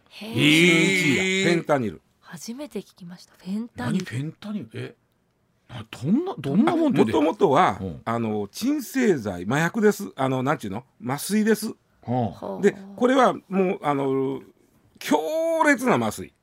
[0.09, 2.01] へええ死因1位がフェンタニル
[2.35, 3.33] 初めて聞きました。
[3.37, 4.05] フェンタニル。
[4.05, 4.19] 何？
[4.19, 4.69] フェンタニル？
[4.73, 4.95] え？
[5.69, 8.01] などんなどんなもんでもともとは、うん。
[8.03, 10.11] あの鎮静剤麻薬です。
[10.17, 10.83] あのなんちゅうの？
[11.01, 11.67] 麻酔です。
[11.67, 12.61] はほう。
[12.61, 14.41] でこれはもうあの
[14.99, 15.17] 強
[15.65, 16.33] 烈な麻酔。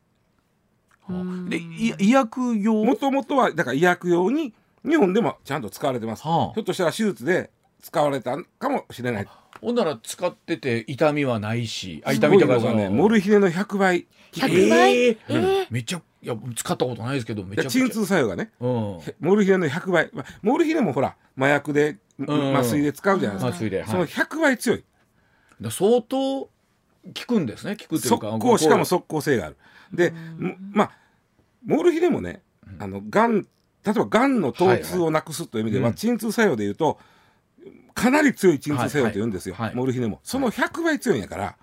[1.08, 1.12] あ。
[1.12, 2.86] はあでい医薬用？
[2.86, 4.54] もともとはだから医薬用に
[4.86, 6.54] 日本でもちゃんと使われてます、はあ。
[6.54, 7.50] ひょっとしたら手術で
[7.82, 9.28] 使われたかもしれない。
[9.60, 12.84] ほんなら使ってて痛みはないしあす痛みとかね。
[12.88, 14.06] のモルヒネの100倍。
[14.32, 14.96] 100倍？
[14.96, 15.18] えー？
[15.28, 15.66] えー？
[15.70, 17.84] めっちゃいや使ったことないですけどめちゃくちゃ。
[17.84, 18.98] で鎮痛作用がねうん。
[19.20, 22.56] モルヒネの100倍、まあモルヒネもほら麻薬で、ん。
[22.56, 23.88] 麻酔で使うじゃないですか、麻酔ではい。
[23.88, 24.84] その100倍強い。
[25.60, 26.50] だ相当効
[27.26, 28.30] くんですね効くというか。
[28.30, 29.56] 速攻しかも速攻性がある。
[29.92, 30.90] でもまあ
[31.66, 32.42] モルヒネもね
[32.78, 36.98] あのがん例えばがんの疼痛をなくすという意味では、はいはい鎮痛作用でいうと
[37.94, 39.76] かなり強い鎮痛作用と言うんですよ、はいはい。
[39.76, 40.20] モルヒネも。
[40.22, 41.56] その100倍強いんやから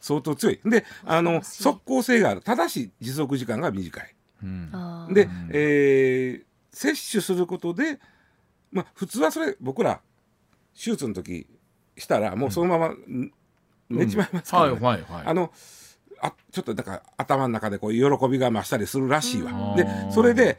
[0.00, 0.60] 相当強い。
[0.64, 4.14] であの速効性があるただし持続時間が短い。
[4.42, 8.00] うん、で、えー、摂取することで、
[8.72, 10.00] まあ、普通はそれ僕ら
[10.74, 11.46] 手術の時
[11.96, 12.94] したらもうそのまま
[13.88, 15.52] 寝ちまいますから、ね、あの
[16.20, 19.74] あちょっとだから頭の中でこう喜びが増したりするらしいわ。
[19.76, 20.58] でそれで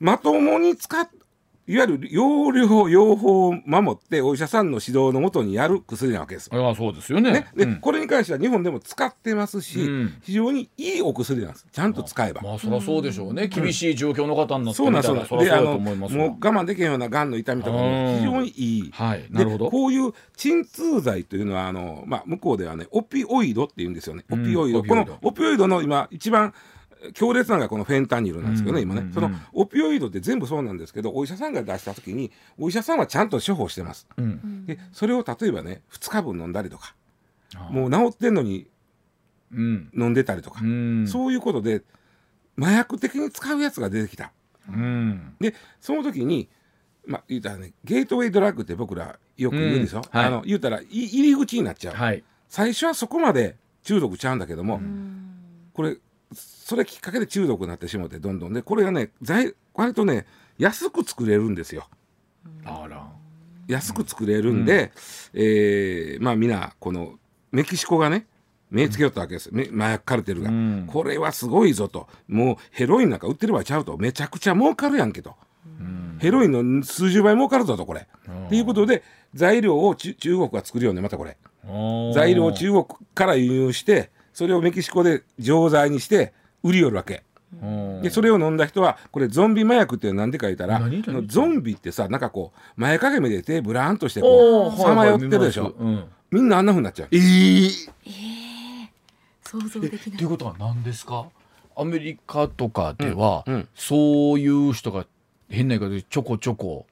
[0.00, 1.08] まともに使っ
[1.72, 6.50] いわゆる用量用法を守ってお医者さんの指導のもとにやる薬なわけです。
[6.52, 7.32] あそうですよね。
[7.32, 11.66] ねで、うん、これに関しては日本でも使ってますし、うん、非常にいいお薬なんです。
[11.72, 12.42] ちゃんと使えば。
[12.42, 13.48] まあそりゃそうでしょうね。
[13.48, 16.14] 厳しい状況の方になってみたら、うん、そりゃそうだと思います。
[16.14, 18.90] もう我慢できへんようながんの痛みとかも非常にいい。
[18.92, 19.26] はい。
[19.30, 19.70] なるほど。
[19.70, 24.24] こういう鎮痛剤というのはあのまあ向こうではねオピオイドって言うんですよね。
[24.30, 24.84] オピオイド。
[24.84, 26.52] このオピオイドの今一番
[27.14, 36.94] 強烈なのがこのフェンタニルなんですけどね、今ね、そのオピオイドって全部そうなんですけどお医者さんが出した時にお医者さんはちゃんと処方してます、うん、でそれを例えばね2日分飲んだりとか
[37.70, 38.68] もう治ってんのに
[39.52, 41.82] 飲んでたりとか、うん、そういうことで
[42.58, 44.32] 麻薬的に使うやつが出てきた、
[44.68, 46.48] うん、でその時に
[47.04, 54.80] まあ言うたらねゲートウェイドラッグって僕らよく言うんですよ、はい、あの言うたら入り口になっちゃう、はい、最初はそこまで中毒ちゃうんだけども、
[55.74, 55.96] これ
[56.34, 59.10] それきっかけで中毒になってしまってどんどんでこれがね
[59.74, 60.26] 割とね
[60.58, 61.88] 安く作れるんですよ。
[62.64, 63.06] あら。
[63.68, 64.92] 安く作れるんで、
[65.32, 67.14] うん、えー、まあ皆この
[67.52, 68.26] メキシコがね
[68.70, 72.08] 目つけよったわけです、うん、麻薬カルテルが、うん、これはすごいぞと。
[72.26, 73.96] もうヘロインなんか売ってる場合ちゃうと。
[73.98, 75.34] めちゃくちゃ儲かるやんけと、
[75.80, 78.06] うん、ヘロインの数十倍儲かるぞとこれ。
[78.46, 79.02] っていうことで
[79.34, 81.36] 材料を中国が作るよねまたこれ。
[82.14, 87.22] 材料を中国から輸入してそれをメキシコで錠剤にして売りよるわけ。
[88.00, 90.80] でそれを飲んだ人はこれゾンビ麻薬って何で書いたら
[91.26, 97.08] ゾンビってさなんかこう前かがみで手ブラーンとしてこうさまよってるでしょ、うん、みんなあんなふうになっちゃう。
[97.10, 98.88] えー、えー、
[99.42, 100.16] 想像できない。
[100.16, 101.26] ということは何ですか？
[101.76, 105.06] アメリカとかでは、うんうん、そういう人が
[105.50, 106.86] 変な言い方でちょこちょこ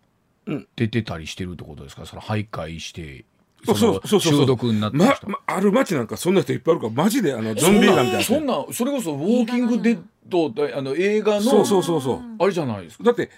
[0.77, 2.05] 出てたりしてるってことですか？
[2.05, 3.25] その徘徊して
[3.65, 12.21] そうそうそう中毒になってまま、ある街なんかそんな人いっぱいあるからマジであのゾンビ映画みたいなそんなそれこそ「ウォーキング・デッド」あの映画のそうそうそうそう。
[12.39, 13.05] あれじゃないですか。
[13.05, 13.31] だって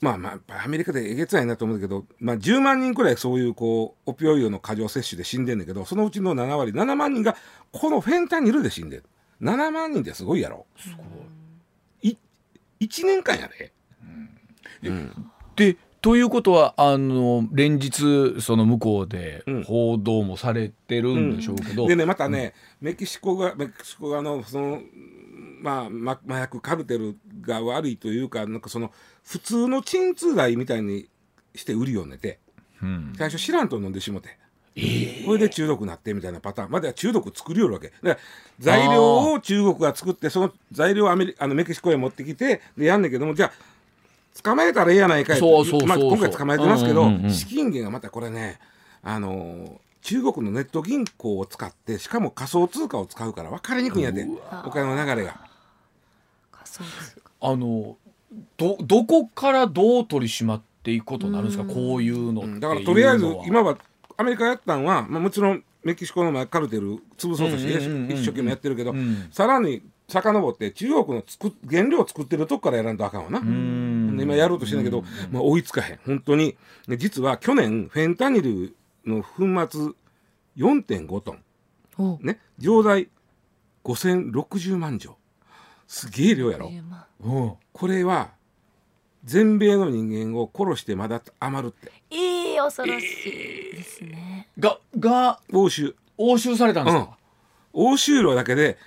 [0.00, 7.36] まあまあアメリカでえげつないなと思うけど、まあ、10万人くらいそういうこうオピオイドの過剰摂取で死んでんだけどそのうちの7割7万人が
[7.70, 9.04] このフェンタニルで死んでる
[9.42, 10.66] 7万人ってすごいやろ。
[10.76, 11.02] すご
[12.02, 12.10] い。
[12.10, 12.18] い
[12.80, 13.72] 1年間やで、
[14.84, 24.82] うん、でということはあの連日その向こうで報道もされてるんでしょうけど、うん、でねまたね、うん、メキシコがメキシコ側のその
[25.62, 28.92] まあ麻薬カルテルが悪いというかなんかその
[29.24, 31.08] 普通の鎮痛剤みたいに
[31.54, 32.38] して売るようになって、
[32.82, 34.36] うん、最初知らんと飲んでしもて。
[34.76, 36.70] えー、これで中毒になってみたいなパターン。
[36.72, 37.90] までは中毒作りよるわけ。
[37.90, 38.18] だから
[38.58, 43.73] 材料を中国が作ってその材料をアメリあのメキシコへ持ってきてでやんねんけどもじゃあ
[44.42, 48.58] 捕まえたらええやないかいそうそうまあ、今回捕まえてますけど、うんうんうん、資金源がまたこれね
[49.02, 54.26] あの中国のネット銀行を使ってしかも仮想通貨を使うから分かりにくいんやで
[54.66, 55.40] お金の流れが。
[57.40, 57.96] あの
[58.56, 61.64] どどこからどう取り締まっていくことになるんですか？
[61.64, 63.78] こういうの、うん、だからとりあえず今は
[64.16, 67.74] アメリカやったんは、まあ、もちろんメキシコのカルテル潰そうとして
[68.12, 73.40] 一生懸命やってるけど、うん、さらに遡って中国のつく原料を作ってるとこからやらんとあかんわな。
[74.22, 75.98] 今やろうとしてんだけど、まあ、追いつかへん。
[76.04, 76.56] 本当に。
[76.88, 79.92] 実は去年フェンタニルの粉末
[80.56, 81.36] 4.5ト
[81.98, 83.08] ン、ね、錠剤
[83.84, 85.16] 5060万錠。
[85.86, 86.70] すげえ量やろ、
[87.72, 88.30] これは
[89.24, 91.92] 全米の人間を殺してまだ余るって。
[92.10, 95.94] ええー、恐ろしいですね、えー、がが押収。
[96.16, 97.16] 押収されたんですか、
[97.74, 98.78] うん、押収量だけで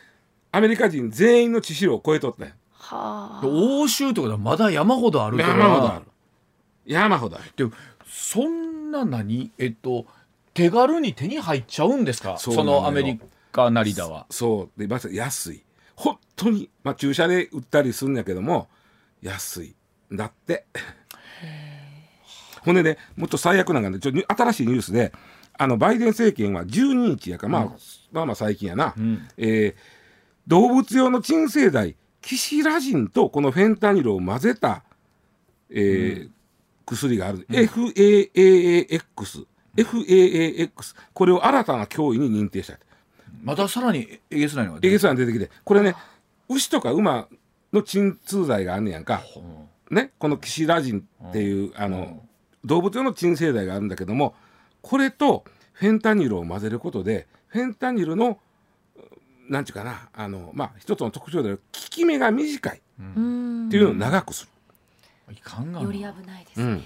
[0.52, 2.54] アメリカ人全員の致死量を超えとったん
[2.90, 6.06] はあ、欧州ってことはまだ山ほどある山ほどある。
[6.86, 7.70] 山ほどある。
[7.70, 9.52] でそんな何？
[9.58, 10.06] えっと
[10.54, 12.38] 手軽に手に入っちゃうんですか？
[12.38, 13.20] そのアメリ
[13.52, 14.26] カ成田は。
[14.30, 14.80] そう。
[14.80, 15.64] でまず安い。
[15.96, 18.70] 本当にまあ注射で売ったりするんだけども
[19.22, 19.76] 安い。
[20.12, 20.66] だって。
[22.62, 25.12] ほんでねもっと最悪なんかねちょ新しいニュースで
[25.58, 27.70] あのバイデン政権は12日やか、まあ、うん、
[28.12, 29.98] まあまあ最近やな、うん、えー
[30.48, 34.84] 動物用の鎮静剤キシラジンとこのフェンタニルを混ぜた、
[35.70, 36.32] えー、うん、
[36.86, 39.46] 薬がある、うん、FAAAX
[39.78, 42.78] FAAX これを新たな脅威に認定した。
[43.46, 45.50] またさらにえげつないのがえげつないの出てきて。
[45.64, 45.96] これね
[46.50, 47.30] 牛とか馬
[47.72, 49.22] の鎮痛剤があんねやんか、
[49.90, 52.22] ね、このキシラジンっていうあの
[52.66, 54.36] 動物用の鎮静剤があるんだけども
[54.82, 58.38] これとフェンタニルを混ぜることでフェンタニルの
[59.50, 64.52] なんていうかなあの、まあ、一つの特徴である効き目が短いっていうのを長くする。
[65.82, 66.66] より危ないですね。
[66.66, 66.84] うん、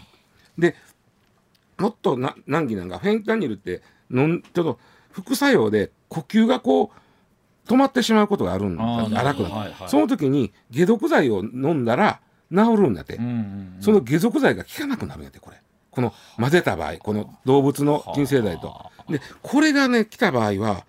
[0.58, 0.76] で
[1.78, 4.80] もっとな難儀なんかフェンタニルってのんちょっと
[5.12, 8.84] 副作用で呼吸がこう止まってしまうことがあるんだ。
[9.19, 12.19] 荒くなって、はいはい、その時に解毒剤を飲んだら
[12.52, 15.58] 治るんだって、うんうんうん、その解毒剤が効かなくなるんやってこれ。
[15.91, 18.91] この混ぜた場合この動物の鎮静剤と。
[19.10, 20.86] でこれがね来た場合は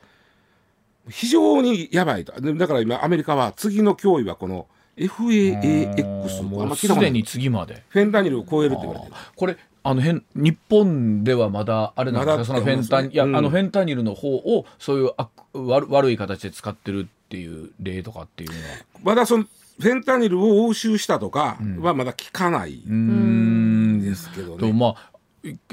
[1.08, 2.32] 非常にやばいと。
[2.40, 7.82] だから今アメリカは次の脅威はこの FAAX もうすでに次まで。
[7.88, 9.12] フェンタニルを超えるって言われてる。
[9.34, 18.62] これあの辺日本ではまだあれなんですか、そのフェンタいや、うん、あのフェンタニルの方をそういうあ悪悪い形で使ってるっていう例とかっていうのは。
[19.02, 24.02] まだそのフェンタニルを押収したとかはまだ聞かないん。
[24.02, 24.68] ですけどね。
[24.68, 25.12] うん、まあ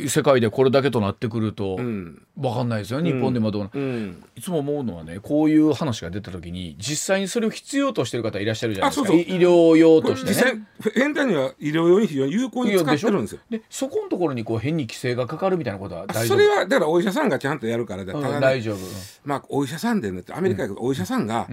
[0.07, 9.13] 世界でこれだけとなってくると分かんないですよ、うん、日本でもどうな、うん、いつも思うのはねこういう話が出た時に実際にそれを必要としてる方いらっしゃるじゃないですか。
[9.13, 16.37] 医療用として、ね、実際変態には医療用に非常に有効に使ってるんですよでそこのところにこう変に規制がかかるみたいなことは大丈夫？
[16.37, 18.13] それはだからお医者さんがちゃんとやるからだ。
[18.13, 18.77] から、ね、大丈夫。
[19.23, 21.47] まあお医者さんでねアメリカお医者さんが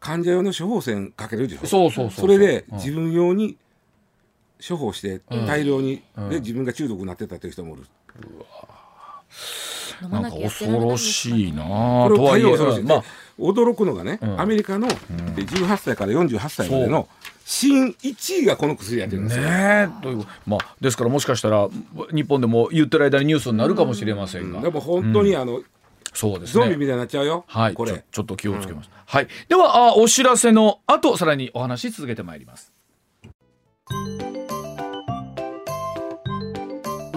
[0.00, 3.56] 患者用の処方箋かけるでしょ、そうそうそうそれで自分用に
[4.66, 7.82] 処方して大量に、で自分が中毒になってたという人もおる。
[10.10, 13.04] なんか恐ろしいなこれ対応恐ろしい、まあ、
[13.38, 17.08] 驚くのがね、うん、アメリカの18歳から48歳までの
[17.44, 19.44] 死因1位がこの薬やってるんですよ。
[19.44, 21.68] ねというまあ、ですからもしかしたら
[22.14, 25.62] 日本でも言ってる間にニュースになるかもしれませんが、うん、でも本当にあの、
[26.12, 26.64] そうですね。
[26.64, 27.44] ゾンビみたいになっちゃうよ。
[27.46, 27.74] はい。
[27.74, 28.90] これちょっと気をつけます。
[29.06, 29.28] はい。
[29.48, 32.72] ではあお知らせの後さらにお話続けてまいります。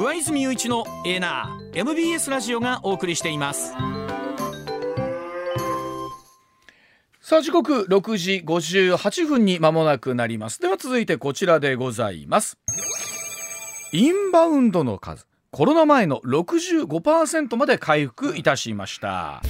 [0.02, 3.72] 上泉雄一のエナー MBS ラジオがお送りしています。
[7.22, 10.60] さあ時刻6時58分に間もなくなります。
[10.60, 12.58] では続いてこちらでございます。
[13.92, 19.44] インバウンドの数コロナ前の65%まで回復いたしました。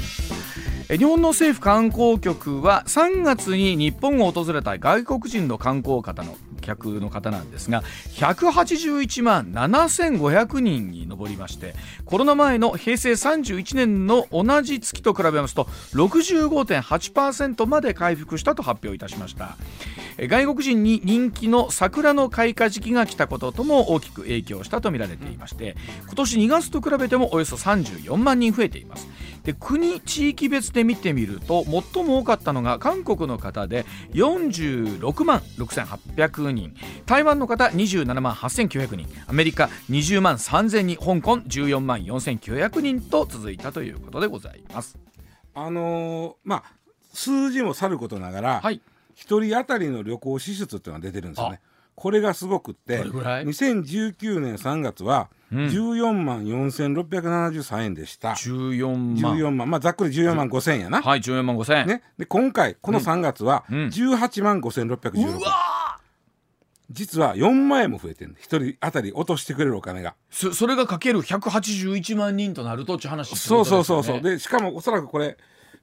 [0.89, 7.83] 日本の政府観光局は3月に日本を訪れた外国人の観光方の客の方なんですが
[8.15, 19.57] 181万7500人に上りましてコロナ前の平成31年の同じ月と比べますと65.8%まで回復したと発表いたしました。
[20.17, 29.07] 外国人に人気の桜の開花時期が来たこととも大きく影響したとみられていまして今年2月と比べてもおよそ34万人増えています。
[29.43, 36.75] で国地域別で見てみると最も多かったのが韓国の方で46万6800人。
[37.05, 39.07] 台湾の方27万8900人。
[39.27, 40.97] アメリカ20万3000人。
[40.97, 44.97] 香港14万4900人と続いたということでございます。
[45.53, 46.63] あのー、まあ
[47.13, 48.81] 数字もさることながら、はい、
[49.15, 51.61] 1人当たりの旅行支出っていうのが出てるんですよね
[51.95, 58.31] これがすごくって2019年3月は14万4673円でした。
[58.31, 59.35] 14万。
[59.35, 59.69] 14万。
[59.69, 61.01] まあざっくり14万5千円やな。
[61.01, 61.87] はい、14万5千円。
[61.87, 62.03] ね。
[62.17, 65.27] で、今回、この3月は18万5616円。
[65.27, 65.71] うわ
[66.91, 75.37] 実は4万円も増えてるんで1人当たり落としてくれるお金がそそれがかける181万人となるとって話、ね、そうそうそうそうでしかもおそらくこれ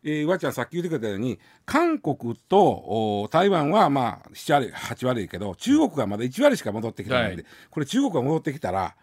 [0.04, 8.94] えー、わちゃんさっき言ってくれたように韓国と台湾はまあ7割8割いけど中国がまだ1割しか戻ってきてないんで、はい、これ中国が戻ってきたら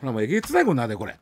[0.00, 1.18] ほらもうえげつないことなでこれ。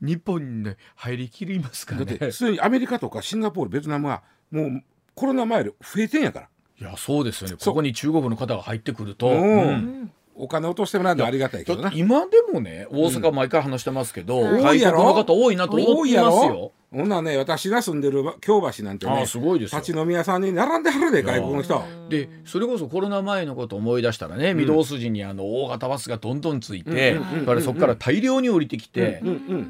[0.00, 2.06] 日本に、入りきりますからね。
[2.06, 4.84] だってすでにアメリカとかシンガポールベトナムはもう
[5.14, 6.48] コロナ前より増えてんやから。
[6.80, 7.56] いやそうですよね。
[7.62, 9.28] ここに中国の方が入ってくると。
[9.28, 10.12] うん。
[10.36, 11.92] お金落としてもらうのはありがたいけどな。
[11.94, 21.82] 今でもね大阪毎回話してますけど、うん、外国の方多いなと思ってますよほんなね私が住んでる京橋なんてねすごいです立ち飲み屋さんに並んではるで外国の人。
[22.08, 29.22] でそれこそコロナ前のこと思い出したらね、うん、御堂筋にあの大型バスがどんどんついて、うん、そこから大量に降りてきて、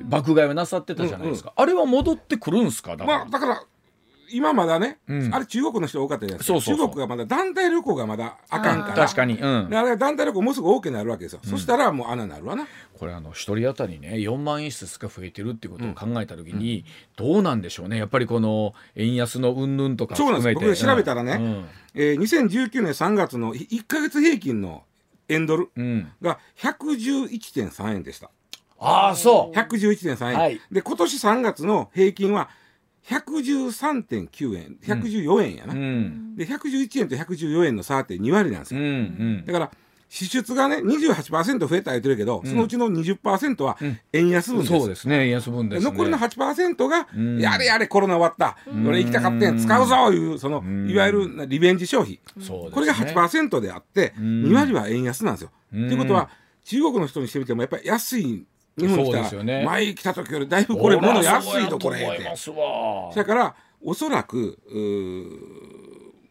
[0.04, 2.96] 爆買いをなさってたじゃないですか、あれは戻ってくるんすか？
[2.96, 3.64] だから
[4.30, 6.60] 今まだね、うん、あれ中国の人多かったじゃないですか。
[6.60, 8.94] 中国がまだ団体旅行がまだあかんから。
[8.94, 12.66] 確かに、うん、あれ団体旅行もうすぐ OK になるわけですよ、うん、そしたらもう穴になるわな。
[12.98, 16.84] これあの一人当たりね4万円ずつが増えてるっていうことを考えた時に、
[17.16, 17.98] どうなんでしょうね。
[17.98, 20.54] やっぱりこの円安の云々とかそうなんです。
[20.54, 24.84] 僕調べたらね、うん、えー、2019年3月の1か月平均の
[25.28, 25.70] 円ドル
[26.20, 28.30] が111.3円でした、
[28.78, 29.58] ああそう。
[29.58, 32.50] 111.3円、はい、で今年3月の平均は
[33.06, 39.70] 113.9円114円やな、うん、で111円と114円の差って2割なんですよ、うんうん、だから
[40.08, 43.76] 支出がね28%増えた言ってるけど、そのうちの20%は
[44.12, 47.08] 円安分です、そうですね円安分です、ね、残りの8%が、
[47.40, 55.50] やれやれコロナ終わった、俺行きたかってん使うぞいうその、いわゆるリベンジ消費、これが8%であって、2割は円安なんですよ。
[55.72, 56.30] ということは
[56.64, 58.46] 中国の人にしてみてもやっぱり安い
[58.76, 62.36] 日本に来た、ね、前来た時よりだいぶこれ物安いとこれって。
[62.36, 62.52] そ
[63.16, 64.58] れからおそらく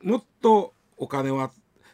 [0.02, 1.52] もっとお金は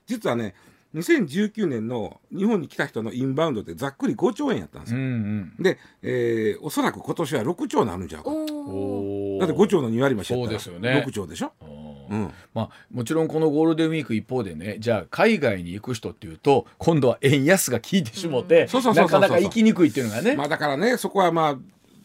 [0.08, 0.56] 実はね
[0.96, 5.00] 2019年の日本に来た人のインバウンドってざっくり5兆円やったんですよ。
[5.00, 5.08] うんう
[5.62, 8.32] ん、で、えー、おそらく今年は6兆になるんじゃうか。
[8.32, 11.54] だって5兆の2割増しやったら6兆でしょ。
[12.10, 20.36] うん、まあ、もちろんこのゴールデンウィーク一方でねじゃあ海外に行く人っていうと今度は円安が効いてしもて、なかなか行きにくいっていうのがね。
[20.36, 21.58] まあ、だからねそこはまあ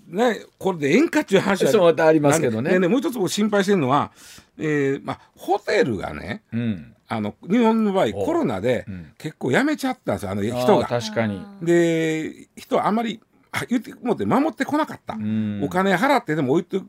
[0.06, 2.78] ね、これで円かっていう話はそうありますけどね。
[2.78, 4.12] ねもう一つ僕心配してるのは、
[4.58, 6.94] えーまあ、ホテルがね、うん。
[7.06, 8.86] あの日本の場合コロナで
[9.18, 10.86] 結構やめちゃったんですよあの人が。
[10.86, 11.42] 確かに。
[11.62, 13.20] で人はあんまり
[13.68, 16.84] 言ってもって守ってこなかった、お金払ってでも置いて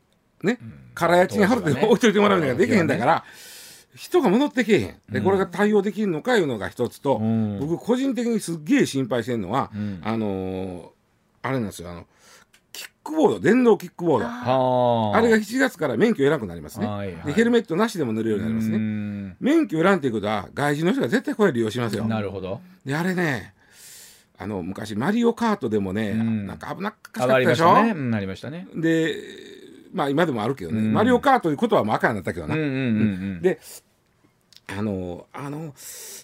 [0.46, 0.60] ね。
[0.94, 3.24] 空家賃払って置いといてもらうのができへんだから。
[3.96, 4.96] 人が戻ってけえへん。
[5.10, 7.20] でこれが対応できるのかいうのが一つと、
[7.60, 9.72] 僕個人的にすっげえ心配してるのは、
[10.04, 10.92] あの
[11.42, 11.90] あれなんですよ。
[11.92, 12.06] あの
[13.06, 15.16] ックボード電動キックボード。
[15.16, 19.36] あれが7月から免許いらなくなりますね、はいはい、でヘルメットなしでも乗れるようになりますね。
[19.40, 22.06] 免許いらんっていうことは外人の人が絶対これ利用しますよ。
[22.06, 22.62] なるほど。
[22.84, 23.54] であれね
[24.38, 27.76] あの昔マリオカートでもね、ん、なんか危なかったでしょ？
[27.76, 28.68] ありましたね。
[28.76, 29.16] で
[29.96, 32.56] まあ今でもあるけどね、マリオカートいうことはもう赤になったけどな、
[33.42, 33.60] で
[34.68, 35.74] あのあの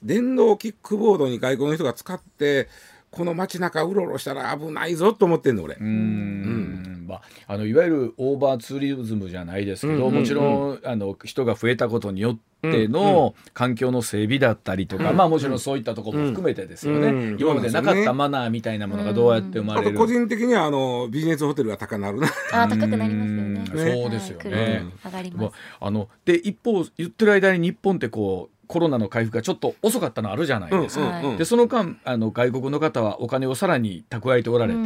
[0.03, 2.67] 電動キックボードに外国の人が使って
[3.11, 5.75] この街中うろうろしたら危ないぞと思ってんの俺。
[5.75, 5.85] うん。
[5.85, 7.05] うん。
[7.07, 17.15] まあ、あのいわゆるオーバーツーリズムじゃないですけど、うんうんうん、もちろんあの人が増えたことによっての環境の整備だったりとか、うん、まあもちろんそういったところも含めてですよね、うん。
[17.15, 22.27] うん、今までなかったマナーみたいなものがどうやって生まれる、個人的にはあのビジネスホテルが高なるな。
[22.53, 24.01] あ高くなりますよね。
[24.01, 31.21] そうですよね、上がりますあので一方言ってる間に日本ってこうコロナの回復がちょっと遅かったのあるじゃないですか。
[31.37, 34.79] でその間あの外国の方はお金をさらに蓄えておられて、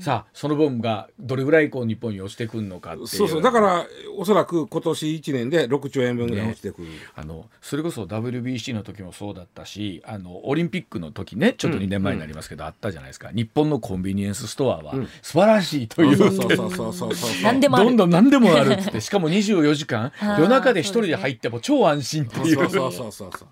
[0.00, 3.06] さあその分がどれぐらいこう日本に落ちてくるのかっていう。
[3.06, 3.42] そうそう。
[3.42, 13.30] だからおそらく今年1年で6兆円分ぐらい落ちてくる、ね、あのそれこそ WBC の時もそうだったしあのオリンピックの時ねちょっと2年前になりますけど、あったじゃないですか。
[13.30, 23.48] 日本のコンビニエンスストアは素晴らしいという、そうそうそうそう何でもどんどん何でもあるっってしかも24時間夜中で一人で入っても超安心っていうそうそうそうそうそう。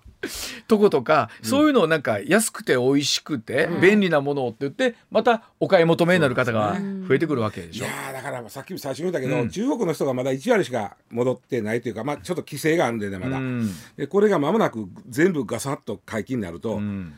[0.67, 7.85] とことか、そういうのをなんか安くて美味しくて便利なものをって言ってまたお買い求めになる方が増えてくるわけでしょ。
[7.85, 17.13] いやだからさっきも最初に言ったけど、うん、中国の人がまだ1割しか戻ってないというか、まあ、ちょっと規制があるんでねまだ、うん、でこれがまもなく全部ガサッと解禁になると、うん、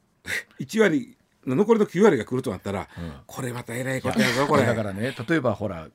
[0.58, 4.64] 1割残りの9割が来るとなったら、うん、これまたえらいことやぞこれ。
[4.64, 5.88] だからね例えばほら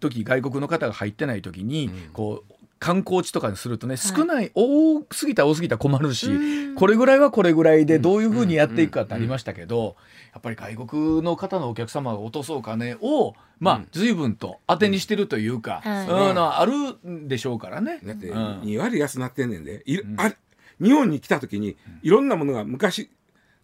[0.00, 9.96] 時外国の方が入ってない時に、こう観光地とかにするとね少ない、はい、多すぎた多すぎた困るしこれぐらいはこれぐらいでどういうふうにやっていくかってありましたけど
[10.32, 18.00] やっぱり外国の方のお客様が落とそう金をまあ随分と当てにしてるというか、うん、あるんでしょうからね。
[18.04, 20.34] だって2割安なってんねんで、いあ
[20.82, 23.10] 日本に来た時にいろんなものが昔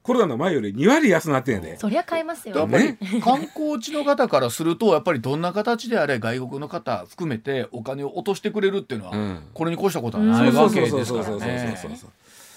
[0.02, 2.66] コロナの前より2割安なってんで、そりゃ買えますよ。
[2.66, 2.98] ね。
[3.22, 11.78] 観光地の方からするとやっぱりどんな形であれ外国の方含めてお金を落としてくれるっていうのは、これに越したことはないわけですからね。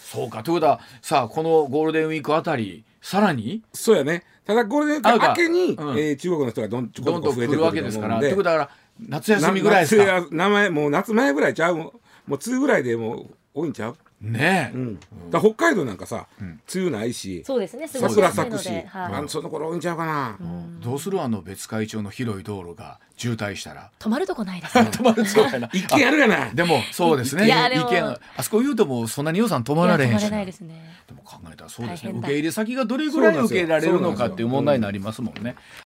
[0.05, 0.43] そうか。
[0.43, 3.61] ということはさあこのゴールデンウィークあたりさらに？
[3.73, 4.23] そうやね。
[4.45, 8.69] ただゴールデンウィーク明けに、うん、えー、中国の人がどんどんどん増えてくるわけですからということだから
[8.99, 10.27] 夏休みぐらいですか？
[10.31, 11.75] 名前もう夏前ぐらいちゃう？
[11.75, 11.93] も
[12.29, 13.97] う梅雨ぐらいでもう多いんちゃう？
[14.23, 14.99] ねえ、うん、
[15.29, 20.37] だ北海道なんかさ、梅雨ないしそうですね桜咲くし、はい、あその頃多いんちゃうかな、
[20.79, 23.91] どうするあの別海町の広い道路が渋滞したら。
[23.99, 25.69] 止まるとこないです、ね、 止まるとこないな。
[25.73, 26.49] 一軒あるかな。
[26.53, 27.45] でもそうですね。
[27.45, 28.03] 一軒
[28.37, 30.41] あそこ言うともそんなに予算止まられへんしな。
[30.41, 30.93] いですね。
[31.07, 32.11] でも考えたらそうですね。
[32.11, 35.55] 受け入れ先がどれぐらい受け入れられるのかっていう問題になりますもんね